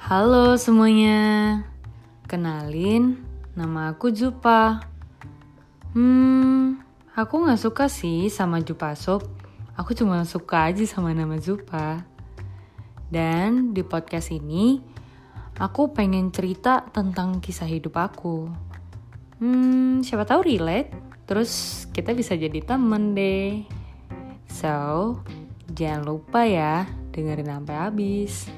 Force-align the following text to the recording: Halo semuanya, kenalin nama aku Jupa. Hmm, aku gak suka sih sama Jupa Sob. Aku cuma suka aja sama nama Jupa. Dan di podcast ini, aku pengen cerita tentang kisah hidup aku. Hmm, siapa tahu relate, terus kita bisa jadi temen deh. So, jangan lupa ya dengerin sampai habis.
Halo 0.00 0.56
semuanya, 0.56 1.60
kenalin 2.24 3.20
nama 3.52 3.92
aku 3.92 4.08
Jupa. 4.08 4.80
Hmm, 5.92 6.80
aku 7.12 7.44
gak 7.44 7.60
suka 7.60 7.84
sih 7.92 8.32
sama 8.32 8.64
Jupa 8.64 8.96
Sob. 8.96 9.28
Aku 9.76 9.92
cuma 9.92 10.24
suka 10.24 10.72
aja 10.72 10.80
sama 10.88 11.12
nama 11.12 11.36
Jupa. 11.36 12.00
Dan 13.12 13.76
di 13.76 13.84
podcast 13.84 14.32
ini, 14.32 14.80
aku 15.60 15.92
pengen 15.92 16.32
cerita 16.32 16.80
tentang 16.88 17.44
kisah 17.44 17.68
hidup 17.68 18.00
aku. 18.00 18.48
Hmm, 19.36 20.00
siapa 20.00 20.24
tahu 20.24 20.48
relate, 20.48 20.96
terus 21.28 21.84
kita 21.92 22.16
bisa 22.16 22.32
jadi 22.40 22.64
temen 22.64 23.12
deh. 23.12 23.68
So, 24.48 25.20
jangan 25.68 26.08
lupa 26.08 26.48
ya 26.48 26.88
dengerin 27.12 27.52
sampai 27.52 27.76
habis. 27.76 28.48